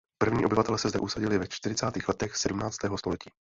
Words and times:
První 0.21 0.45
obyvatelé 0.45 0.77
se 0.77 0.89
zde 0.89 0.99
usadili 0.99 1.37
ve 1.37 1.47
čtyřicátých 1.47 2.07
letech 2.07 2.35
sedmnáctého 2.35 2.97
století. 2.97 3.29